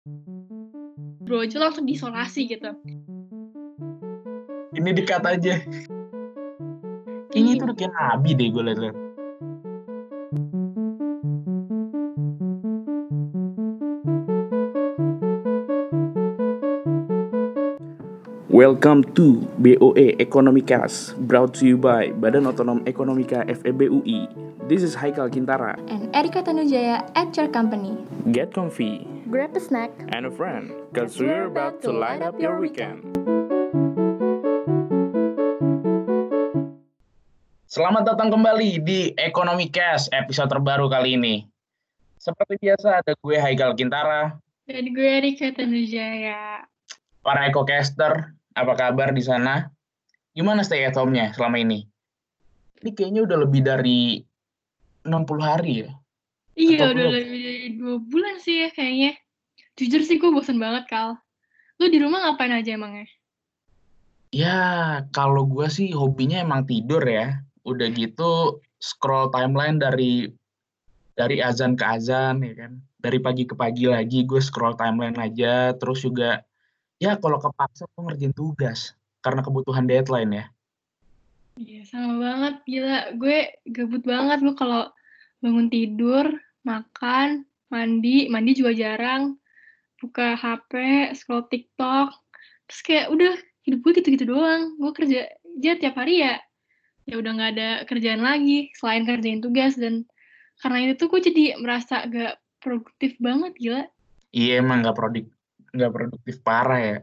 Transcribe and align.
Bro 0.00 1.44
aja 1.44 1.60
langsung 1.60 1.84
diisolasi 1.84 2.48
gitu. 2.48 2.72
Ini 4.72 4.96
dikat 4.96 5.20
aja. 5.28 5.60
Kayaknya 7.28 7.52
itu 7.52 7.62
udah 7.68 7.76
kayak 7.76 7.92
nabi 7.92 8.30
deh 8.32 8.48
gue 8.48 8.62
liat-liat. 8.64 8.96
Welcome 18.48 19.04
to 19.20 19.44
BOE 19.60 20.16
Ekonomicast, 20.16 21.20
brought 21.28 21.52
to 21.60 21.68
you 21.68 21.76
by 21.76 22.08
Badan 22.16 22.48
Otonom 22.48 22.88
Ekonomika 22.88 23.44
FEBUI. 23.44 24.32
This 24.64 24.80
is 24.80 24.96
Haikal 24.96 25.28
Kintara. 25.28 25.76
and 25.92 26.08
Erika 26.16 26.40
Tanujaya 26.40 27.04
at 27.12 27.36
your 27.36 27.52
company. 27.52 28.00
Get 28.32 28.56
comfy 28.56 29.19
Grab 29.30 29.56
a 29.56 29.60
snack. 29.60 29.90
and 30.10 30.26
a 30.26 30.30
friend, 30.30 30.70
cause 30.92 31.16
we're 31.16 31.46
about 31.46 31.80
to 31.80 31.90
light 31.90 32.20
up 32.20 32.36
your 32.36 32.58
weekend. 32.58 33.06
Selamat 37.64 38.02
datang 38.04 38.28
kembali 38.28 38.82
di 38.82 39.14
Ekonomi 39.14 39.70
Cash 39.70 40.10
episode 40.10 40.50
terbaru 40.50 40.86
kali 40.86 41.14
ini. 41.14 41.46
Seperti 42.18 42.58
biasa 42.60 43.00
ada 43.00 43.12
gue 43.14 43.36
Haikal 43.38 43.72
Kintara, 43.72 44.34
Dan 44.66 44.90
gue 44.90 45.12
Rika 45.22 45.54
Tanujaya. 45.54 46.66
para 47.22 47.46
EcoCaster, 47.46 48.12
apa 48.52 48.72
kabar 48.74 49.10
di 49.10 49.22
sana? 49.22 49.70
Gimana 50.30 50.60
stay 50.60 50.84
at 50.84 50.94
home-nya 50.94 51.32
selama 51.32 51.58
ini? 51.58 51.86
Ini 52.82 52.90
kayaknya 52.92 53.22
udah 53.24 53.38
lebih 53.40 53.62
dari 53.62 54.20
60 55.02 55.40
hari 55.40 55.86
ya. 55.86 55.90
Iya 56.54 56.76
Atau 56.76 56.88
udah 56.92 57.06
belum? 57.06 57.14
lebih 57.14 57.40
dari 57.40 57.68
dua 57.78 57.96
bulan 58.02 58.34
sih 58.36 58.56
ya 58.60 58.68
kayaknya. 58.70 59.12
Jujur 59.78 60.02
sih 60.04 60.16
gue 60.18 60.30
bosan 60.30 60.58
banget 60.58 60.86
Kal. 60.90 61.18
Lu 61.80 61.88
di 61.88 61.98
rumah 62.02 62.24
ngapain 62.26 62.52
aja 62.52 62.76
emangnya? 62.76 63.08
Ya, 64.30 64.60
kalau 65.10 65.42
gue 65.48 65.66
sih 65.66 65.90
hobinya 65.90 66.38
emang 66.38 66.68
tidur 66.68 67.02
ya. 67.02 67.42
Udah 67.66 67.88
gitu 67.90 68.62
scroll 68.78 69.32
timeline 69.34 69.80
dari 69.80 70.30
dari 71.18 71.42
azan 71.42 71.74
ke 71.74 71.84
azan 71.84 72.44
ya 72.44 72.54
kan. 72.54 72.72
Dari 73.00 73.18
pagi 73.18 73.48
ke 73.48 73.56
pagi 73.56 73.88
lagi 73.88 74.28
gue 74.28 74.38
scroll 74.38 74.76
timeline 74.76 75.16
aja. 75.16 75.72
Terus 75.74 76.04
juga 76.04 76.44
ya 77.00 77.16
kalau 77.16 77.40
kepaksa 77.40 77.88
gue 77.96 78.02
ngerjain 78.06 78.36
tugas 78.36 78.92
karena 79.24 79.40
kebutuhan 79.40 79.88
deadline 79.88 80.32
ya. 80.36 80.44
Iya 81.56 81.82
sama 81.88 82.20
banget 82.20 82.54
gila. 82.68 82.98
Gue 83.16 83.56
gabut 83.72 84.04
banget 84.04 84.38
gue 84.44 84.54
kalau 84.54 84.92
bangun 85.40 85.72
tidur, 85.72 86.28
makan, 86.62 87.48
mandi, 87.72 88.28
mandi 88.28 88.52
juga 88.52 88.76
jarang. 88.76 89.39
Buka 90.00 90.34
HP, 90.34 90.72
scroll 91.14 91.46
TikTok. 91.52 92.16
Terus 92.66 92.80
kayak 92.82 93.06
udah 93.12 93.32
hidup 93.68 93.78
gue 93.84 93.92
gitu-gitu 94.00 94.24
doang. 94.24 94.74
Gue 94.80 94.92
kerja 94.96 95.28
aja 95.60 95.72
tiap 95.76 96.00
hari 96.00 96.24
ya 96.24 96.40
ya 97.08 97.18
udah 97.18 97.32
nggak 97.34 97.50
ada 97.58 97.70
kerjaan 97.90 98.22
lagi 98.22 98.70
selain 98.78 99.02
kerjain 99.02 99.42
tugas 99.42 99.74
dan 99.74 100.06
karena 100.62 100.86
itu 100.86 100.94
tuh 100.94 101.08
gue 101.10 101.20
jadi 101.26 101.58
merasa 101.58 102.06
gak 102.06 102.38
produktif 102.62 103.18
banget 103.18 103.52
gila. 103.58 103.82
Iya 104.30 104.62
emang 104.62 104.86
nggak 104.86 104.94
produktif 104.94 105.34
nggak 105.74 105.92
produktif 105.94 106.36
parah 106.42 106.80
ya. 106.80 106.98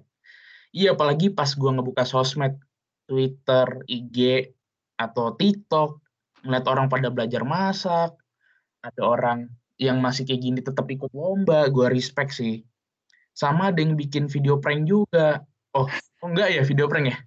Iya 0.76 0.94
apalagi 0.94 1.32
pas 1.32 1.56
gua 1.56 1.74
ngebuka 1.74 2.04
sosmed, 2.04 2.60
Twitter, 3.08 3.82
IG 3.88 4.52
atau 5.00 5.34
TikTok, 5.34 6.04
ngeliat 6.44 6.66
orang 6.68 6.88
pada 6.92 7.08
belajar 7.08 7.42
masak, 7.48 8.14
ada 8.84 9.02
orang 9.02 9.48
yang 9.80 10.04
masih 10.04 10.28
kayak 10.28 10.42
gini 10.44 10.60
tetap 10.60 10.86
ikut 10.92 11.10
lomba, 11.16 11.72
gua 11.72 11.88
respect 11.90 12.36
sih. 12.36 12.62
Sama 13.38 13.70
ada 13.70 13.78
yang 13.78 13.94
bikin 13.94 14.26
video 14.26 14.58
prank 14.58 14.90
juga. 14.90 15.46
Oh, 15.78 15.86
oh 15.86 16.28
enggak 16.34 16.58
ya 16.58 16.66
video 16.66 16.90
prank 16.90 17.14
ya? 17.14 17.18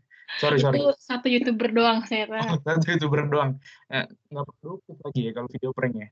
Sorry 0.43 0.59
sorry. 0.59 0.83
Itu 0.83 0.91
satu 0.99 1.31
youtuber 1.31 1.71
doang 1.71 2.03
saya 2.03 2.27
tahu. 2.27 2.59
Satu 2.67 2.87
youtuber 2.91 3.31
doang. 3.31 3.63
Eh, 3.95 4.11
nggak 4.31 4.47
produktif 4.59 4.97
lagi 5.07 5.21
ya 5.27 5.33
kalau 5.39 5.49
video 5.51 5.71
prank 5.71 5.95
ya. 5.95 6.09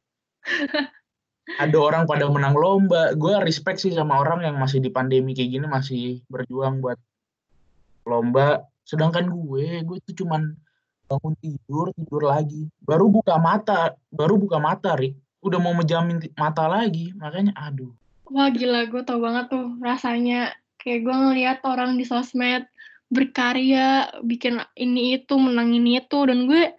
Ada 1.62 1.78
orang 1.80 2.02
pada 2.06 2.30
menang 2.30 2.54
lomba. 2.54 3.10
Gue 3.18 3.34
respect 3.42 3.82
sih 3.82 3.90
sama 3.90 4.22
orang 4.22 4.46
yang 4.46 4.54
masih 4.54 4.78
di 4.78 4.90
pandemi 4.94 5.34
kayak 5.34 5.50
gini 5.50 5.66
masih 5.66 6.22
berjuang 6.30 6.78
buat 6.78 6.98
lomba. 8.06 8.70
Sedangkan 8.86 9.26
gue, 9.26 9.82
gue 9.82 9.98
tuh 10.06 10.14
cuman 10.24 10.54
bangun 11.08 11.34
tidur, 11.40 11.90
tidur 11.96 12.22
lagi. 12.28 12.68
Baru 12.84 13.10
buka 13.10 13.40
mata, 13.40 13.96
baru 14.12 14.36
buka 14.36 14.60
mata, 14.60 14.94
Rik. 14.94 15.16
Udah 15.40 15.58
mau 15.58 15.72
menjamin 15.72 16.20
mata 16.36 16.68
lagi. 16.68 17.16
Makanya 17.16 17.56
aduh. 17.56 17.90
Wah 18.28 18.48
gila, 18.52 18.88
gue 18.92 19.02
tau 19.04 19.20
banget 19.20 19.48
tuh 19.48 19.76
rasanya. 19.80 20.52
Kayak 20.78 21.00
gue 21.04 21.14
ngeliat 21.16 21.58
orang 21.64 21.96
di 21.96 22.04
sosmed 22.04 22.68
berkarya, 23.08 24.12
bikin 24.20 24.60
ini 24.76 25.16
itu, 25.16 25.34
menang 25.40 25.72
ini 25.72 25.98
itu, 25.98 26.18
dan 26.28 26.44
gue 26.44 26.76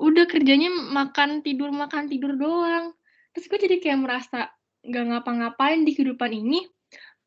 udah 0.00 0.24
kerjanya 0.24 0.72
makan 0.72 1.44
tidur 1.44 1.68
makan 1.70 2.08
tidur 2.08 2.34
doang. 2.34 2.96
Terus 3.36 3.46
gue 3.52 3.58
jadi 3.60 3.76
kayak 3.78 4.00
merasa 4.00 4.50
nggak 4.82 5.04
ngapa-ngapain 5.12 5.84
di 5.84 5.92
kehidupan 5.92 6.32
ini. 6.32 6.64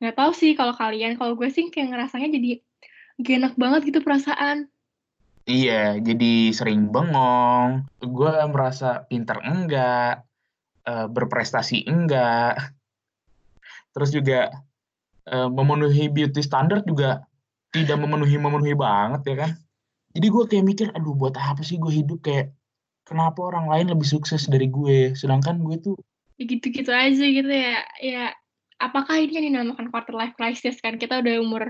Nggak 0.01 0.16
tahu 0.17 0.31
sih 0.35 0.57
kalau 0.57 0.73
kalian, 0.73 1.16
kalau 1.16 1.38
gue 1.38 1.47
sih 1.53 1.69
kayak 1.69 1.94
ngerasanya 1.94 2.29
jadi 2.35 2.59
gak 3.16 3.56
banget 3.56 3.94
gitu 3.94 4.03
perasaan. 4.03 4.67
Iya, 5.45 6.01
jadi 6.01 6.51
sering 6.51 6.89
bengong. 6.91 7.85
Gue 8.01 8.33
merasa 8.50 9.06
pinter 9.07 9.39
enggak, 9.45 10.25
eh, 10.83 11.07
berprestasi 11.07 11.85
enggak. 11.85 12.75
Terus 13.95 14.09
juga 14.11 14.51
eh, 15.31 15.50
memenuhi 15.50 16.11
beauty 16.11 16.44
standard 16.44 16.83
juga 16.83 17.23
tidak 17.72 17.97
memenuhi-memenuhi 18.00 18.75
banget 18.75 19.22
ya 19.25 19.35
kan. 19.47 19.51
Jadi 20.16 20.28
gue 20.31 20.44
kayak 20.47 20.66
mikir, 20.67 20.88
aduh 20.95 21.11
buat 21.16 21.35
apa 21.35 21.59
sih 21.59 21.75
gue 21.75 21.91
hidup 21.91 22.23
kayak 22.23 22.56
kenapa 23.03 23.39
orang 23.51 23.67
lain 23.67 23.91
lebih 23.91 24.07
sukses 24.07 24.47
dari 24.47 24.72
gue, 24.72 25.11
sedangkan 25.16 25.59
gue 25.63 25.78
tuh 25.79 25.95
Ya 26.35 26.44
gitu-gitu 26.51 26.91
aja 26.91 27.25
gitu 27.31 27.47
ya. 27.47 27.79
Ya, 28.03 28.23
apakah 28.83 29.23
ini 29.23 29.39
yang 29.39 29.45
dinamakan 29.56 29.88
quarter 29.88 30.12
life 30.12 30.35
crisis 30.35 30.83
kan? 30.83 31.00
Kita 31.00 31.23
udah 31.23 31.39
umur 31.39 31.63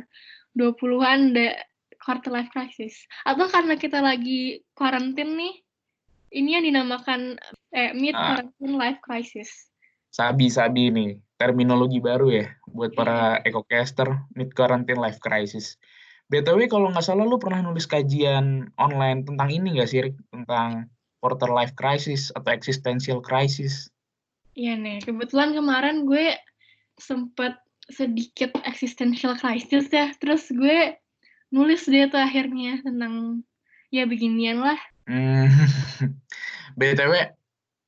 20-an 0.58 1.38
udah 1.38 1.54
quarter 2.02 2.34
life 2.34 2.50
crisis. 2.50 2.98
Atau 3.30 3.46
karena 3.46 3.78
kita 3.78 4.02
lagi 4.02 4.66
quarantine 4.74 5.38
nih, 5.38 5.56
ini 6.34 6.50
yang 6.58 6.66
dinamakan 6.66 7.38
eh, 7.78 7.94
mid 7.94 8.18
Ah. 8.18 8.42
quarantine 8.42 8.74
life 8.74 9.00
crisis. 9.06 9.50
Sabi-sabi 10.16 10.88
nih, 10.96 11.12
terminologi 11.36 12.00
baru 12.00 12.32
ya 12.32 12.48
buat 12.72 12.96
para 12.96 13.44
ecocaster 13.44 14.08
mid 14.40 14.56
quarantine 14.56 14.96
life 14.96 15.20
crisis. 15.20 15.76
BTW 16.32 16.72
kalau 16.72 16.88
nggak 16.90 17.04
salah 17.04 17.28
lu 17.28 17.36
pernah 17.36 17.68
nulis 17.68 17.84
kajian 17.84 18.72
online 18.80 19.28
tentang 19.28 19.52
ini 19.52 19.76
nggak 19.76 19.90
sih, 19.92 20.00
Rik? 20.08 20.16
Tentang 20.32 20.88
quarter 21.20 21.52
life 21.52 21.76
crisis 21.76 22.32
atau 22.32 22.50
existential 22.56 23.20
crisis. 23.20 23.92
Iya 24.56 24.80
nih, 24.80 25.04
kebetulan 25.04 25.52
kemarin 25.52 26.08
gue 26.08 26.32
sempet 26.96 27.60
sedikit 27.92 28.56
existential 28.64 29.36
crisis 29.36 29.92
ya. 29.92 30.16
Terus 30.16 30.48
gue 30.48 30.96
nulis 31.52 31.84
deh 31.92 32.08
tuh 32.08 32.24
akhirnya 32.24 32.80
tentang 32.82 33.44
ya 33.92 34.08
beginian 34.08 34.64
lah. 34.64 34.80
Hmm. 35.12 35.52
BTW 36.80 37.36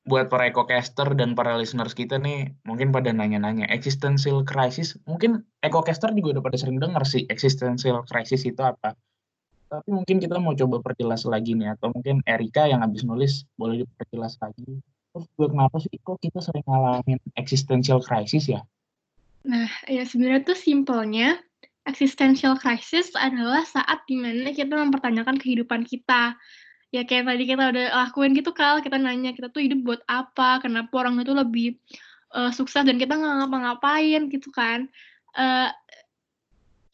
buat 0.08 0.32
para 0.32 0.48
ecocaster 0.48 1.12
dan 1.20 1.36
para 1.36 1.60
listeners 1.60 1.92
kita 1.92 2.16
nih 2.16 2.56
mungkin 2.64 2.96
pada 2.96 3.12
nanya-nanya 3.12 3.68
existential 3.68 4.42
crisis 4.48 4.96
mungkin 5.04 5.44
ecocaster 5.60 6.16
juga 6.16 6.40
udah 6.40 6.44
pada 6.48 6.58
sering 6.58 6.80
dengar 6.80 7.04
sih 7.04 7.28
existential 7.28 8.08
crisis 8.08 8.48
itu 8.48 8.64
apa. 8.64 8.96
Tapi 9.68 9.90
mungkin 9.92 10.24
kita 10.24 10.40
mau 10.40 10.56
coba 10.56 10.80
perjelas 10.80 11.28
lagi 11.28 11.52
nih 11.52 11.76
atau 11.76 11.92
mungkin 11.92 12.24
Erika 12.24 12.72
yang 12.72 12.80
habis 12.80 13.04
nulis 13.04 13.44
boleh 13.60 13.84
diperjelas 13.84 14.40
lagi. 14.40 14.80
Terus 15.12 15.28
juga 15.36 15.48
kenapa 15.52 15.76
sih 15.84 15.92
kok 16.00 16.18
kita 16.24 16.40
sering 16.40 16.64
ngalamin 16.64 17.20
existential 17.36 18.00
crisis 18.00 18.48
ya? 18.48 18.64
Nah, 19.44 19.68
ya 19.92 20.08
sebenarnya 20.08 20.48
tuh 20.48 20.56
simpelnya 20.56 21.36
existential 21.84 22.56
crisis 22.56 23.12
adalah 23.16 23.64
saat 23.68 24.04
di 24.08 24.16
mana 24.20 24.56
kita 24.56 24.72
mempertanyakan 24.72 25.36
kehidupan 25.36 25.84
kita. 25.84 26.36
Ya 26.96 27.04
kayak 27.04 27.28
tadi 27.28 27.44
kita 27.44 27.64
udah 27.68 27.86
lakuin 28.08 28.32
gitu 28.32 28.56
kal, 28.56 28.80
kita 28.80 28.96
nanya 28.96 29.36
kita 29.36 29.52
tuh 29.52 29.60
hidup 29.60 29.80
buat 29.84 30.02
apa, 30.08 30.64
kenapa 30.64 30.92
orang 31.04 31.20
itu 31.20 31.36
lebih 31.36 31.68
eh, 32.36 32.52
sukses 32.56 32.88
dan 32.88 32.96
kita 32.96 33.20
nggak 33.20 33.36
ngapa-ngapain 33.44 34.32
gitu 34.32 34.50
kan. 34.56 34.88
Eh 35.36 35.70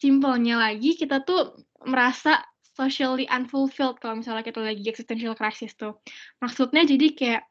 simpelnya 0.01 0.59
lagi 0.59 0.99
kita 0.99 1.23
tuh 1.23 1.55
merasa 1.87 2.43
socially 2.73 3.29
unfulfilled 3.29 4.01
kalau 4.01 4.19
misalnya 4.19 4.43
kita 4.43 4.59
lagi 4.59 4.83
existential 4.89 5.37
crisis 5.37 5.77
tuh. 5.77 6.01
Maksudnya 6.41 6.83
jadi 6.83 7.07
kayak 7.13 7.43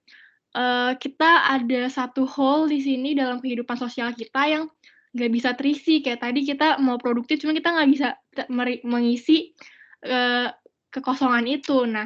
eh, 0.59 0.93
kita 0.99 1.31
ada 1.49 1.89
satu 1.89 2.27
hole 2.27 2.69
di 2.69 2.83
sini 2.83 3.15
dalam 3.15 3.39
kehidupan 3.39 3.79
sosial 3.79 4.13
kita 4.13 4.43
yang 4.51 4.65
nggak 5.13 5.31
bisa 5.33 5.51
terisi 5.53 6.01
kayak 6.01 6.25
tadi 6.25 6.41
kita 6.41 6.81
mau 6.81 6.97
produktif 6.97 7.45
cuma 7.45 7.53
kita 7.53 7.69
nggak 7.69 7.91
bisa 7.93 8.09
mengisi 8.89 9.53
eh, 10.09 10.49
kekosongan 10.93 11.49
itu. 11.49 11.89
Nah, 11.89 12.05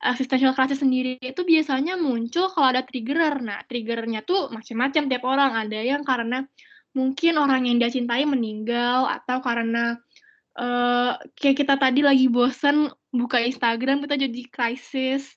existential 0.00 0.56
crisis 0.56 0.80
sendiri 0.80 1.20
itu 1.20 1.44
biasanya 1.44 2.00
muncul 2.00 2.48
kalau 2.50 2.72
ada 2.72 2.82
triggerer. 2.82 3.44
Nah, 3.44 3.60
triggernya 3.68 4.24
tuh 4.24 4.48
macam-macam 4.48 5.02
tiap 5.06 5.24
orang. 5.28 5.52
Ada 5.68 5.80
yang 5.84 6.02
karena 6.02 6.48
mungkin 6.96 7.36
orang 7.36 7.68
yang 7.68 7.76
dia 7.76 7.92
cintai 7.92 8.24
meninggal 8.24 9.04
atau 9.04 9.44
karena 9.44 10.00
uh, 10.56 11.20
kayak 11.36 11.60
kita 11.60 11.74
tadi 11.76 12.00
lagi 12.00 12.32
bosen 12.32 12.88
buka 13.12 13.40
Instagram 13.44 14.00
kita 14.04 14.16
jadi 14.16 14.42
krisis. 14.48 15.36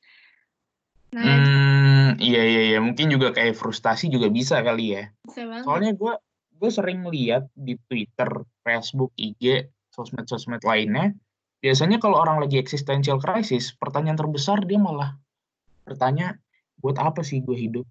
Nah, 1.09 1.25
hmm, 1.25 2.07
iya 2.21 2.41
iya 2.45 2.61
iya 2.75 2.79
mungkin 2.79 3.09
juga 3.09 3.33
kayak 3.33 3.57
frustasi 3.57 4.07
juga 4.07 4.31
bisa 4.31 4.63
kali 4.63 4.95
ya. 4.95 5.03
Bisa 5.27 5.43
banget. 5.43 5.65
Soalnya 5.67 5.91
gue 5.97 6.13
gue 6.59 6.71
sering 6.71 7.07
lihat 7.07 7.47
di 7.55 7.79
Twitter, 7.87 8.29
Facebook, 8.61 9.15
IG, 9.15 9.71
sosmed-sosmed 9.95 10.59
lainnya, 10.61 11.15
biasanya 11.59 11.99
kalau 11.99 12.19
orang 12.19 12.43
lagi 12.43 12.59
existential 12.59 13.19
crisis, 13.19 13.71
pertanyaan 13.75 14.19
terbesar 14.19 14.63
dia 14.63 14.79
malah 14.79 15.15
bertanya, 15.83 16.39
buat 16.79 16.95
apa 16.99 17.23
sih 17.23 17.43
gue 17.43 17.55
hidup? 17.55 17.85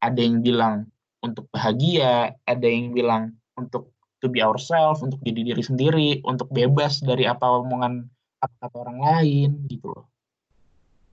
Ada 0.00 0.20
yang 0.22 0.40
bilang 0.40 0.88
untuk 1.20 1.50
bahagia, 1.52 2.34
ada 2.48 2.66
yang 2.66 2.94
bilang 2.96 3.36
untuk 3.58 3.92
to 4.20 4.28
be 4.28 4.40
ourselves, 4.40 5.04
untuk 5.04 5.20
jadi 5.24 5.52
diri 5.52 5.62
sendiri, 5.64 6.10
untuk 6.24 6.48
bebas 6.52 7.00
dari 7.04 7.28
apa 7.28 7.44
omongan 7.60 8.08
kata 8.40 8.72
orang 8.72 8.98
lain 9.00 9.50
gitu 9.68 9.92
loh. 9.92 10.08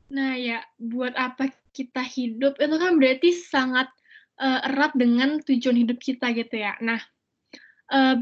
Nah 0.08 0.40
ya, 0.40 0.64
buat 0.80 1.12
apa 1.20 1.52
kita 1.76 2.04
hidup 2.04 2.56
itu 2.58 2.76
kan 2.80 2.96
berarti 2.96 3.30
sangat 3.36 3.92
uh, 4.40 4.64
erat 4.64 4.96
dengan 4.96 5.44
tujuan 5.44 5.78
hidup 5.84 6.00
kita 6.00 6.32
gitu 6.32 6.56
ya. 6.56 6.80
Nah, 6.80 7.00
uh, 7.92 8.18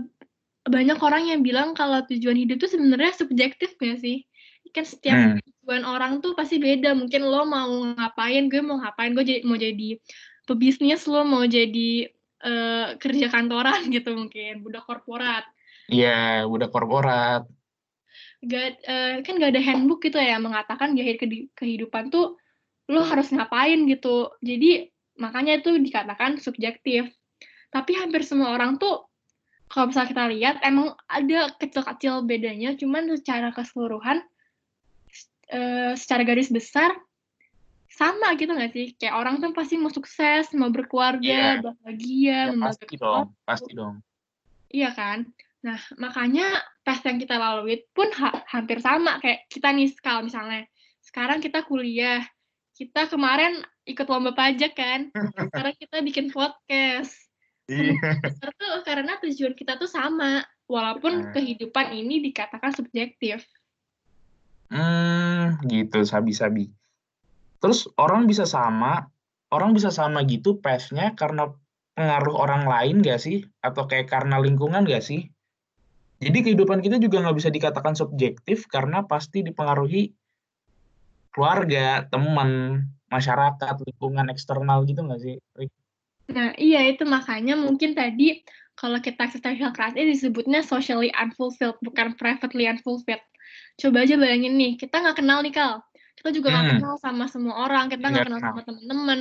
banyak 0.65 0.97
orang 0.97 1.29
yang 1.29 1.41
bilang 1.45 1.77
kalau 1.77 2.01
tujuan 2.09 2.35
hidup 2.35 2.57
itu 2.57 2.73
sebenarnya 2.73 3.13
subjektif 3.13 3.77
gak 3.77 4.01
sih? 4.01 4.25
Kan 4.73 4.83
setiap 4.83 5.15
hmm. 5.15 5.39
tujuan 5.63 5.83
orang 5.87 6.19
tuh 6.19 6.35
pasti 6.35 6.59
beda. 6.59 6.91
Mungkin 6.97 7.21
lo 7.23 7.47
mau 7.47 7.71
ngapain, 7.95 8.51
gue 8.51 8.59
mau 8.59 8.81
ngapain, 8.81 9.15
gue 9.15 9.45
mau 9.47 9.55
jadi 9.55 10.01
pebisnis 10.45 11.09
lo 11.09 11.25
mau 11.25 11.43
jadi 11.43 12.09
uh, 12.45 12.87
kerja 13.01 13.27
kantoran 13.33 13.89
gitu 13.95 14.13
mungkin 14.13 14.61
budak 14.61 14.85
korporat 14.85 15.43
iya 15.89 16.41
yeah, 16.41 16.47
budak 16.47 16.69
korporat 16.69 17.43
gak 18.45 18.77
uh, 18.85 19.25
kan 19.25 19.33
gak 19.41 19.57
ada 19.57 19.61
handbook 19.61 20.05
gitu 20.05 20.21
ya 20.21 20.37
mengatakan 20.37 20.93
di 20.93 21.01
akhir 21.01 21.25
kehidupan 21.57 22.13
tuh 22.13 22.37
lo 22.85 23.01
harus 23.01 23.33
ngapain 23.33 23.89
gitu 23.89 24.29
jadi 24.45 24.93
makanya 25.17 25.57
itu 25.57 25.73
dikatakan 25.81 26.37
subjektif 26.37 27.09
tapi 27.73 27.97
hampir 27.97 28.21
semua 28.21 28.53
orang 28.53 28.77
tuh 28.77 29.09
kalau 29.69 29.89
misalnya 29.89 30.09
kita 30.13 30.25
lihat 30.29 30.55
emang 30.61 30.93
ada 31.09 31.51
kecil-kecil 31.57 32.23
bedanya 32.23 32.77
cuman 32.77 33.09
secara 33.17 33.49
keseluruhan 33.51 34.21
uh, 35.51 35.93
secara 35.97 36.21
garis 36.25 36.53
besar 36.53 36.93
sama 37.95 38.35
gitu 38.35 38.51
gak 38.51 38.75
sih? 38.75 38.91
Kayak 38.99 39.15
orang 39.15 39.39
kan 39.39 39.55
pasti 39.55 39.79
mau 39.79 39.87
sukses, 39.87 40.51
mau 40.51 40.67
berkeluarga, 40.67 41.59
yeah. 41.59 41.63
bahagia, 41.63 42.51
ya, 42.51 42.59
pasti 42.59 42.95
dong, 42.99 43.31
pasti 43.47 43.71
dong. 43.71 44.03
Iya 44.67 44.91
kan? 44.91 45.31
Nah, 45.63 45.79
makanya 45.97 46.61
tes 46.85 47.01
yang 47.01 47.17
kita 47.17 47.39
lalui 47.39 47.81
pun 47.95 48.11
ha 48.21 48.45
hampir 48.51 48.83
sama 48.83 49.17
kayak 49.23 49.47
kita 49.49 49.71
nih 49.71 49.89
kalau 50.03 50.27
misalnya. 50.27 50.67
Sekarang 51.01 51.39
kita 51.39 51.63
kuliah, 51.63 52.21
kita 52.75 53.07
kemarin 53.07 53.63
ikut 53.87 54.05
lomba 54.09 54.35
pajak 54.35 54.75
kan, 54.75 55.09
sekarang 55.49 55.73
kita 55.79 55.97
bikin 56.03 56.27
podcast. 56.35 57.24
Iya. 57.65 57.97
tuh 58.37 58.85
karena 58.85 59.17
tujuan 59.25 59.57
kita 59.57 59.81
tuh 59.81 59.89
sama, 59.89 60.45
walaupun 60.69 61.29
nah. 61.29 61.31
kehidupan 61.33 61.97
ini 61.97 62.21
dikatakan 62.21 62.73
subjektif. 62.77 63.41
Hmm, 64.69 65.61
gitu, 65.65 66.05
sabi-sabi. 66.05 66.69
Terus 67.61 67.89
orang 67.97 68.29
bisa 68.29 68.45
sama, 68.45 69.09
orang 69.49 69.73
bisa 69.73 69.89
sama 69.89 70.21
gitu 70.25 70.61
pace-nya 70.61 71.17
karena 71.17 71.49
pengaruh 71.97 72.35
orang 72.37 72.69
lain 72.69 73.01
gak 73.01 73.21
sih? 73.21 73.45
Atau 73.65 73.89
kayak 73.89 74.09
karena 74.13 74.37
lingkungan 74.37 74.85
gak 74.85 75.01
sih? 75.01 75.29
Jadi 76.21 76.47
kehidupan 76.47 76.79
kita 76.79 76.95
juga 76.95 77.19
nggak 77.21 77.37
bisa 77.37 77.51
dikatakan 77.51 77.91
subjektif 77.91 78.71
karena 78.71 79.03
pasti 79.03 79.43
dipengaruhi 79.43 80.15
keluarga, 81.35 82.07
teman, 82.07 82.81
masyarakat, 83.11 83.75
lingkungan 83.83 84.31
eksternal 84.31 84.87
gitu 84.87 85.03
nggak 85.03 85.19
sih, 85.19 85.35
Nah, 86.31 86.57
iya 86.57 86.89
itu 86.89 87.05
makanya 87.05 87.53
mungkin 87.59 87.93
tadi 87.93 88.41
kalau 88.75 88.99
kita 88.99 89.29
existential 89.29 89.71
crisis 89.71 90.19
disebutnya 90.19 90.65
socially 90.65 91.13
unfulfilled, 91.15 91.79
bukan 91.85 92.17
privately 92.17 92.65
unfulfilled. 92.65 93.23
Coba 93.79 94.03
aja 94.03 94.15
bayangin 94.19 94.57
nih, 94.57 94.71
kita 94.79 94.99
nggak 94.99 95.21
kenal 95.21 95.43
nih, 95.43 95.53
Kal 95.53 95.85
kita 96.25 96.41
juga 96.41 96.57
nggak 96.57 96.65
hmm. 96.65 96.75
kenal 96.81 96.95
sama 96.97 97.25
semua 97.29 97.53
orang 97.69 97.85
kita 97.91 98.01
nggak 98.09 98.25
kenal 98.25 98.41
sama 98.41 98.61
teman-teman 98.65 99.19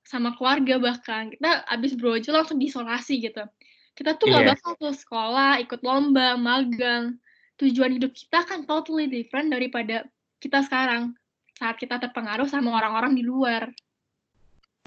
sama 0.00 0.32
keluarga 0.38 0.80
bahkan 0.80 1.28
kita 1.28 1.60
abis 1.68 1.92
brojol 1.92 2.40
langsung 2.40 2.56
diisolasi 2.56 3.20
gitu 3.20 3.44
kita 3.92 4.16
tuh 4.16 4.32
nggak 4.32 4.44
yeah. 4.48 4.52
bakal 4.56 4.72
tuh 4.80 4.96
sekolah 4.96 5.60
ikut 5.60 5.84
lomba 5.84 6.40
magang 6.40 7.20
tujuan 7.60 8.00
hidup 8.00 8.16
kita 8.16 8.48
kan 8.48 8.64
totally 8.64 9.10
different 9.10 9.52
daripada 9.52 10.08
kita 10.40 10.64
sekarang 10.64 11.12
saat 11.60 11.76
kita 11.76 12.00
terpengaruh 12.00 12.48
sama 12.48 12.72
orang-orang 12.80 13.12
di 13.12 13.26
luar 13.26 13.68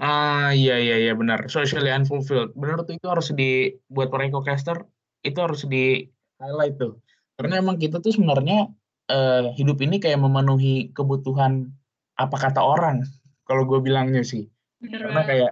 ah 0.01 0.49
iya 0.51 0.81
iya 0.81 0.97
iya 0.97 1.13
benar. 1.13 1.45
Socially 1.47 1.93
unfulfilled. 1.93 2.57
Benar 2.57 2.81
tuh 2.83 2.97
itu 2.97 3.07
harus 3.07 3.29
dibuat 3.31 4.09
para 4.09 4.25
caster 4.41 4.83
itu 5.21 5.37
harus 5.37 5.61
di 5.69 6.09
highlight 6.41 6.81
tuh. 6.81 6.97
Karena 7.37 7.61
emang 7.61 7.77
kita 7.77 8.01
tuh 8.01 8.09
sebenarnya 8.09 8.73
uh, 9.13 9.53
hidup 9.53 9.77
ini 9.85 10.01
kayak 10.01 10.17
memenuhi 10.17 10.89
kebutuhan 10.97 11.69
apa 12.17 12.35
kata 12.37 12.61
orang 12.61 13.05
kalau 13.45 13.69
gue 13.69 13.77
bilangnya 13.77 14.25
sih. 14.25 14.49
Bener 14.81 15.05
karena 15.05 15.21
kayak 15.23 15.51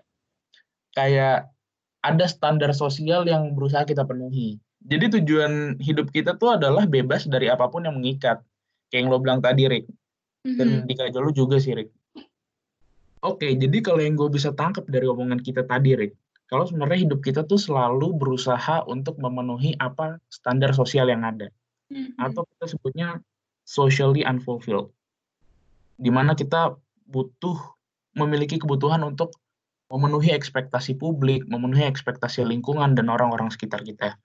kayak 0.97 1.37
ada 2.01 2.25
standar 2.25 2.73
sosial 2.73 3.29
yang 3.29 3.53
berusaha 3.53 3.85
kita 3.85 4.01
penuhi. 4.01 4.57
Jadi 4.81 5.21
tujuan 5.21 5.77
hidup 5.77 6.09
kita 6.09 6.39
tuh 6.41 6.57
adalah 6.57 6.89
bebas 6.89 7.29
dari 7.29 7.51
apa 7.53 7.69
pun 7.69 7.85
yang 7.85 8.01
mengikat. 8.01 8.41
Kayak 8.89 9.05
yang 9.05 9.09
lo 9.13 9.17
bilang 9.21 9.39
tadi 9.45 9.69
Rick. 9.69 9.85
Dan 10.41 10.87
mm-hmm. 10.87 11.13
di 11.13 11.19
lo 11.19 11.29
juga 11.35 11.61
sih 11.61 11.77
Rick 11.77 11.98
oke 13.23 13.47
jadi 13.47 13.77
kalau 13.83 14.01
yang 14.03 14.15
gue 14.15 14.29
bisa 14.31 14.53
tangkap 14.55 14.87
dari 14.87 15.05
omongan 15.05 15.39
kita 15.39 15.63
tadi 15.65 15.95
Rick 15.95 16.13
kalau 16.49 16.65
sebenarnya 16.65 17.05
hidup 17.05 17.21
kita 17.21 17.45
tuh 17.45 17.61
selalu 17.61 18.17
berusaha 18.17 18.81
untuk 18.89 19.21
memenuhi 19.21 19.77
apa 19.77 20.17
standar 20.33 20.73
sosial 20.73 21.05
yang 21.05 21.21
ada 21.21 21.53
mm-hmm. 21.93 22.17
atau 22.17 22.41
kita 22.41 22.65
sebutnya 22.73 23.09
socially 23.69 24.25
unfulfilled. 24.25 24.89
Di 26.01 26.09
mana 26.09 26.33
kita 26.33 26.73
butuh 27.05 27.77
memiliki 28.17 28.57
kebutuhan 28.57 29.05
untuk 29.05 29.37
memenuhi 29.93 30.33
ekspektasi 30.33 30.97
publik, 30.97 31.45
memenuhi 31.45 31.85
ekspektasi 31.85 32.41
lingkungan 32.41 32.97
dan 32.97 33.13
orang-orang 33.13 33.53
sekitar 33.53 33.85
kita. 33.85 34.17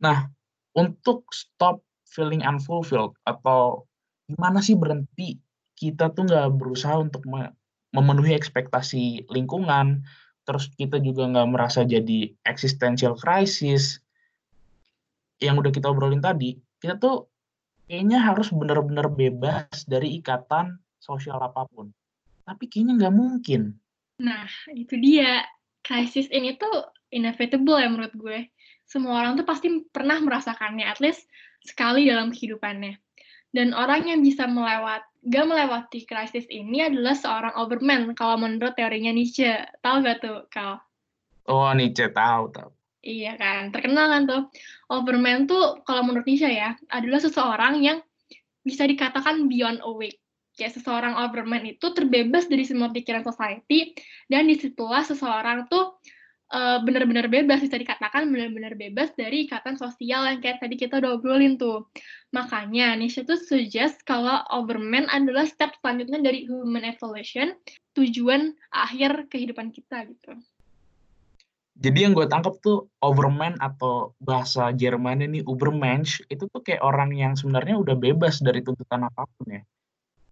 Nah, 0.00 0.32
untuk 0.72 1.28
stop 1.36 1.84
feeling 2.08 2.40
unfulfilled 2.40 3.12
atau 3.28 3.84
gimana 4.24 4.64
sih 4.64 4.72
berhenti 4.72 5.36
kita 5.76 6.12
tuh 6.16 6.24
nggak 6.24 6.56
berusaha 6.56 6.96
untuk 6.96 7.28
memenuhi 7.96 8.36
ekspektasi 8.36 9.32
lingkungan, 9.32 10.04
terus 10.44 10.68
kita 10.76 11.00
juga 11.00 11.24
nggak 11.32 11.48
merasa 11.48 11.82
jadi 11.82 12.28
existential 12.44 13.16
crisis 13.16 14.04
yang 15.40 15.56
udah 15.56 15.72
kita 15.72 15.88
obrolin 15.88 16.20
tadi, 16.20 16.56
kita 16.80 16.96
tuh 17.00 17.28
kayaknya 17.88 18.20
harus 18.20 18.52
benar-benar 18.52 19.08
bebas 19.12 19.84
dari 19.88 20.20
ikatan 20.20 20.76
sosial 21.00 21.40
apa 21.40 21.64
pun. 21.68 21.92
Tapi 22.46 22.64
kayaknya 22.70 23.06
nggak 23.06 23.16
mungkin. 23.16 23.76
Nah, 24.22 24.48
itu 24.72 24.96
dia. 24.96 25.44
Krisis 25.86 26.26
ini 26.34 26.58
tuh 26.58 26.90
inevitable 27.14 27.78
ya 27.78 27.86
menurut 27.86 28.10
gue. 28.18 28.50
Semua 28.90 29.22
orang 29.22 29.38
tuh 29.38 29.46
pasti 29.46 29.70
pernah 29.94 30.18
merasakannya, 30.18 30.82
at 30.82 30.98
least 30.98 31.30
sekali 31.62 32.10
dalam 32.10 32.34
kehidupannya. 32.34 32.98
Dan 33.56 33.72
orang 33.72 34.04
yang 34.04 34.20
bisa 34.20 34.44
melewat, 34.44 35.00
gak 35.32 35.48
melewati 35.48 36.04
krisis 36.04 36.44
ini 36.52 36.84
adalah 36.84 37.16
seorang 37.16 37.56
overman, 37.56 38.12
kalau 38.12 38.36
menurut 38.36 38.76
teorinya 38.76 39.08
Nietzsche. 39.16 39.48
Tahu 39.80 40.04
gak 40.04 40.20
tuh, 40.20 40.44
Kal? 40.52 40.76
Oh, 41.48 41.72
Nietzsche, 41.72 42.12
tahu, 42.12 42.52
tahu. 42.52 42.68
Iya 43.00 43.38
kan, 43.38 43.72
terkenal 43.72 44.12
kan 44.12 44.22
tuh. 44.28 44.42
Overman 44.92 45.48
tuh 45.48 45.80
kalau 45.88 46.04
menurut 46.04 46.28
Nisha 46.28 46.52
ya, 46.52 46.76
adalah 46.90 47.22
seseorang 47.22 47.80
yang 47.80 48.04
bisa 48.60 48.82
dikatakan 48.84 49.46
beyond 49.46 49.80
awake. 49.86 50.20
Kayak 50.58 50.76
seseorang 50.76 51.14
overman 51.14 51.64
itu 51.64 51.86
terbebas 51.94 52.50
dari 52.50 52.66
semua 52.66 52.90
pikiran 52.90 53.22
society, 53.22 53.94
dan 54.26 54.50
di 54.50 54.58
situlah 54.58 55.06
seseorang 55.06 55.70
tuh 55.70 55.96
uh, 56.52 56.78
benar-benar 56.82 57.26
bebas, 57.26 57.62
bisa 57.62 57.78
dikatakan 57.78 58.30
benar-benar 58.30 58.78
bebas 58.78 59.10
dari 59.18 59.46
ikatan 59.46 59.78
sosial 59.78 60.26
yang 60.26 60.38
kayak 60.42 60.62
tadi 60.62 60.78
kita 60.78 60.98
udah 61.02 61.18
obrolin 61.18 61.58
tuh. 61.58 61.86
Makanya 62.30 62.94
Nisha 62.94 63.26
tuh 63.26 63.38
suggest 63.40 64.02
kalau 64.06 64.42
overman 64.52 65.10
adalah 65.10 65.46
step 65.48 65.74
selanjutnya 65.80 66.22
dari 66.22 66.46
human 66.46 66.86
evolution, 66.86 67.54
tujuan 67.96 68.54
akhir 68.70 69.30
kehidupan 69.32 69.72
kita 69.74 70.06
gitu. 70.10 70.34
Jadi 71.76 72.08
yang 72.08 72.16
gue 72.16 72.24
tangkap 72.24 72.56
tuh 72.64 72.88
overman 73.04 73.60
atau 73.60 74.16
bahasa 74.16 74.72
Jerman 74.72 75.20
ini 75.28 75.44
Ubermensch 75.44 76.24
itu 76.32 76.48
tuh 76.48 76.64
kayak 76.64 76.80
orang 76.80 77.12
yang 77.12 77.36
sebenarnya 77.36 77.76
udah 77.76 77.92
bebas 77.92 78.40
dari 78.40 78.64
tuntutan 78.64 79.04
apa 79.04 79.28
pun 79.28 79.60
ya. 79.60 79.62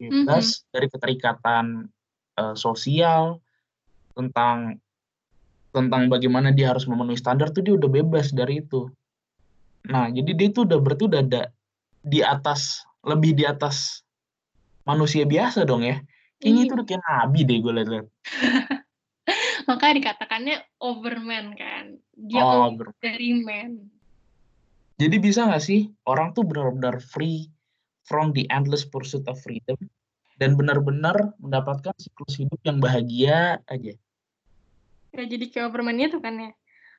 Bebas 0.00 0.64
mm-hmm. 0.64 0.68
dari 0.72 0.86
keterikatan 0.88 1.66
uh, 2.40 2.56
sosial 2.56 3.44
tentang 4.16 4.80
tentang 5.74 6.06
bagaimana 6.06 6.54
dia 6.54 6.70
harus 6.70 6.86
memenuhi 6.86 7.18
standar 7.18 7.50
tuh 7.50 7.66
dia 7.66 7.74
udah 7.74 7.90
bebas 7.90 8.30
dari 8.30 8.62
itu. 8.62 8.86
Nah, 9.90 10.06
jadi 10.08 10.30
dia 10.32 10.48
tuh 10.54 10.70
udah 10.70 10.78
berarti 10.78 11.10
udah 11.10 11.20
ada 11.20 11.42
di 12.00 12.22
atas 12.22 12.86
lebih 13.02 13.34
di 13.34 13.44
atas 13.44 14.06
manusia 14.86 15.26
biasa 15.26 15.66
dong 15.66 15.82
ya. 15.82 15.98
Kayaknya 16.38 16.60
Iya. 16.62 16.66
itu 16.70 16.72
udah 16.78 16.86
kayak 16.86 17.02
nabi 17.02 17.40
deh 17.42 17.58
gue 17.58 17.72
liat-liat. 17.74 18.06
Makanya 19.68 19.94
dikatakannya 19.98 20.56
overman 20.78 21.46
kan. 21.58 21.84
Dia 22.14 22.42
Oh, 22.44 22.70
over 22.70 22.94
dari 23.02 23.34
man. 23.42 23.90
Jadi 24.94 25.16
bisa 25.18 25.50
nggak 25.50 25.64
sih 25.64 25.90
orang 26.06 26.30
tuh 26.38 26.46
benar-benar 26.46 27.02
free 27.02 27.50
from 28.06 28.30
the 28.30 28.46
endless 28.52 28.86
pursuit 28.86 29.26
of 29.26 29.40
freedom 29.42 29.74
dan 30.38 30.54
benar-benar 30.54 31.34
mendapatkan 31.42 31.96
siklus 31.98 32.38
hidup 32.38 32.60
yang 32.62 32.78
bahagia 32.78 33.58
aja. 33.66 33.96
Ya 35.14 35.24
jadi 35.24 35.44
kayak 35.46 35.66
overman 35.70 35.96
itu 35.96 36.18
kan 36.18 36.34
ya. 36.36 36.50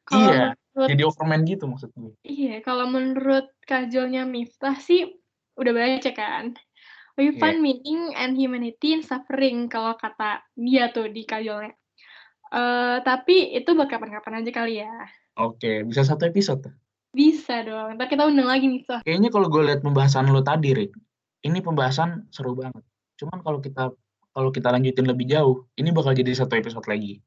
Kalau 0.05 0.21
Iya, 0.21 0.43
menurut 0.71 0.89
jadi 0.89 1.03
overman 1.03 1.41
gitu 1.43 1.63
maksud 1.65 1.89
gue. 1.91 2.13
iya, 2.23 2.61
kalau 2.61 2.85
menurut 2.87 3.49
kajolnya 3.65 4.23
Miftah 4.23 4.77
sih 4.77 5.17
udah 5.57 5.71
baca 5.73 6.11
kan. 6.13 6.55
We 7.15 7.31
Iya. 7.31 7.39
find 7.39 7.59
meaning 7.59 8.11
and 8.15 8.35
humanity 8.35 8.91
in 8.91 9.01
suffering 9.01 9.67
kalau 9.67 9.95
kata 9.95 10.43
dia 10.55 10.91
tuh 10.91 11.11
di 11.11 11.23
kajolnya. 11.23 11.73
Eh 12.51 12.97
tapi 13.01 13.51
itu 13.51 13.71
buat 13.73 13.89
kapan-kapan 13.89 14.43
aja 14.45 14.51
kali 14.53 14.79
ya. 14.79 14.93
Oke, 15.35 15.83
bisa 15.83 16.07
satu 16.07 16.23
episode 16.23 16.69
tuh. 16.69 16.73
Bisa 17.11 17.63
dong. 17.63 17.95
Ntar 17.95 18.07
kita 18.07 18.27
undang 18.27 18.47
lagi 18.47 18.67
Miftah. 18.67 19.03
Kayaknya 19.03 19.29
kalau 19.31 19.47
gue 19.47 19.63
lihat 19.63 19.79
pembahasan 19.81 20.27
lo 20.31 20.43
tadi, 20.43 20.75
Rick, 20.75 20.95
ini 21.43 21.59
pembahasan 21.59 22.27
seru 22.31 22.55
banget. 22.55 22.83
Cuman 23.15 23.39
kalau 23.43 23.59
kita 23.59 23.91
kalau 24.35 24.51
kita 24.51 24.67
lanjutin 24.67 25.07
lebih 25.07 25.31
jauh, 25.31 25.63
ini 25.79 25.95
bakal 25.95 26.11
jadi 26.11 26.35
satu 26.35 26.59
episode 26.59 26.83
lagi. 26.91 27.23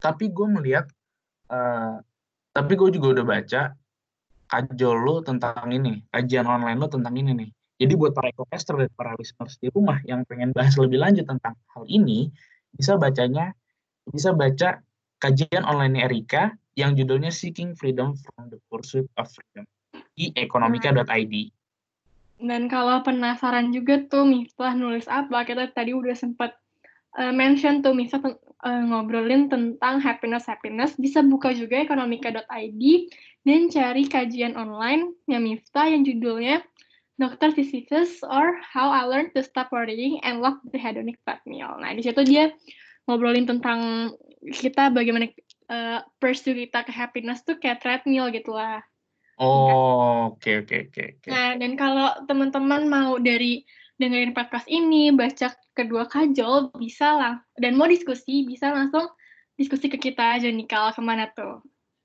Tapi 0.00 0.32
gue 0.32 0.46
melihat, 0.48 0.88
eh, 1.52 1.96
tapi 2.50 2.72
gue 2.74 2.88
juga 2.90 3.20
udah 3.20 3.26
baca 3.28 3.62
kajol 4.50 4.96
lo 5.06 5.16
tentang 5.22 5.70
ini, 5.70 6.02
kajian 6.10 6.48
online 6.48 6.80
lo 6.80 6.90
tentang 6.90 7.14
ini 7.14 7.32
nih. 7.36 7.50
Jadi 7.80 7.92
buat 7.96 8.12
para 8.12 8.28
ecocaster 8.28 8.76
dan 8.76 8.90
para 8.92 9.16
listeners 9.16 9.56
di 9.56 9.72
rumah 9.72 9.96
yang 10.04 10.26
pengen 10.28 10.52
bahas 10.52 10.76
lebih 10.76 11.00
lanjut 11.00 11.24
tentang 11.24 11.56
hal 11.72 11.84
ini, 11.88 12.28
bisa 12.76 13.00
bacanya, 13.00 13.56
bisa 14.04 14.36
baca 14.36 14.84
kajian 15.16 15.64
online 15.64 15.96
Erika 15.96 16.52
yang 16.76 16.92
judulnya 16.92 17.32
Seeking 17.32 17.72
Freedom 17.72 18.12
from 18.12 18.52
the 18.52 18.60
Pursuit 18.68 19.08
of 19.16 19.32
Freedom 19.32 19.64
di 20.12 20.28
ekonomika.id. 20.36 21.34
Dan 22.40 22.72
kalau 22.72 23.00
penasaran 23.04 23.72
juga 23.72 24.00
tuh 24.08 24.28
Miftah 24.28 24.72
nulis 24.76 25.08
apa, 25.08 25.44
kita 25.44 25.72
tadi 25.72 25.92
udah 25.92 26.16
sempat 26.16 26.59
eh, 27.18 27.32
mention 27.34 27.82
tuh 27.82 27.96
Miftah 27.96 28.22
ten- 28.22 28.38
eh, 28.38 28.82
ngobrolin 28.86 29.48
tentang 29.48 29.98
happiness-happiness, 29.98 31.00
bisa 31.00 31.24
buka 31.24 31.50
juga 31.56 31.80
ekonomika.id 31.80 32.82
dan 33.46 33.60
cari 33.72 34.04
kajian 34.04 34.54
online 34.54 35.16
yang 35.26 35.42
Miftah 35.42 35.88
yang 35.88 36.04
judulnya 36.04 36.60
Dr. 37.20 37.52
Sisyphus 37.52 38.24
or 38.24 38.56
How 38.64 38.88
I 38.88 39.04
Learned 39.04 39.36
to 39.36 39.44
Stop 39.44 39.72
Worrying 39.72 40.24
and 40.24 40.40
Lock 40.40 40.64
the 40.72 40.80
Hedonic 40.80 41.20
Treadmill. 41.24 41.76
Nah, 41.80 41.92
di 41.92 42.00
situ 42.00 42.24
dia 42.24 42.48
ngobrolin 43.04 43.44
tentang 43.44 44.12
kita 44.40 44.88
bagaimana 44.88 45.28
eh, 45.70 46.00
pursue 46.16 46.56
kita 46.56 46.84
ke 46.84 46.92
happiness 46.92 47.44
tuh 47.44 47.60
kayak 47.60 47.84
treadmill 47.84 48.32
gitu 48.32 48.56
lah. 48.56 48.80
Oh, 49.40 50.36
oke 50.36 50.64
oke 50.64 50.76
oke. 50.92 51.28
Nah, 51.32 51.56
dan 51.56 51.72
kalau 51.72 52.12
teman-teman 52.28 52.84
mau 52.88 53.16
dari 53.16 53.64
dengerin 54.00 54.32
podcast 54.32 54.64
ini, 54.64 55.12
baca 55.12 55.52
kedua 55.76 56.08
kajol, 56.08 56.72
bisa 56.80 57.12
lah. 57.12 57.44
Dan 57.60 57.76
mau 57.76 57.84
diskusi, 57.84 58.48
bisa 58.48 58.72
langsung 58.72 59.12
diskusi 59.60 59.92
ke 59.92 60.00
kita 60.00 60.40
aja 60.40 60.48
nih, 60.48 60.64
Kal. 60.64 60.96
Ke 60.96 61.04
mana 61.04 61.28
tuh? 61.36 61.60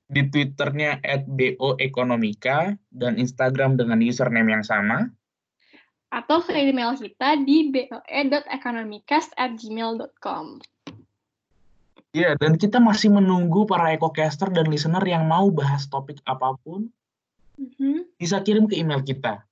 Di 0.06 0.22
Twitternya 0.28 1.00
@boekonomika 1.24 2.76
dan 2.92 3.16
Instagram 3.16 3.80
dengan 3.80 4.04
username 4.04 4.60
yang 4.60 4.62
sama. 4.62 5.08
Atau 6.12 6.44
ke 6.44 6.52
email 6.54 6.94
kita 6.94 7.36
di 7.42 7.72
boe.economicast@gmail.com. 7.72 10.60
Iya, 12.16 12.32
dan 12.40 12.56
kita 12.56 12.80
masih 12.80 13.12
menunggu 13.12 13.68
para 13.68 13.92
ecocaster 13.92 14.48
dan 14.48 14.64
listener 14.70 15.04
yang 15.04 15.28
mau 15.28 15.52
bahas 15.52 15.84
topik 15.90 16.22
apa 16.24 16.56
pun 16.64 16.88
Mhm. 17.60 18.16
bisa 18.16 18.40
kirim 18.40 18.64
ke 18.68 18.76
email 18.78 19.02
kita. 19.04 19.44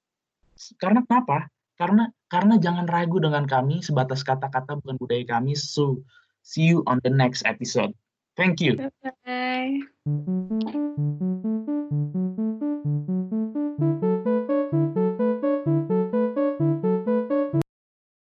Karena 0.81 1.05
kenapa? 1.05 1.49
Karena 1.75 2.07
karena 2.31 2.55
jangan 2.59 2.87
ragu 2.87 3.19
dengan 3.19 3.47
kami 3.47 3.83
sebatas 3.83 4.23
kata-kata 4.23 4.79
bukan 4.83 4.97
budaya 4.99 5.25
kami. 5.27 5.59
So, 5.59 6.03
see 6.43 6.71
you 6.71 6.87
on 6.87 7.03
the 7.03 7.11
next 7.11 7.43
episode. 7.47 7.95
Thank 8.35 8.63
you. 8.63 8.79
Bye-bye. 8.79 9.95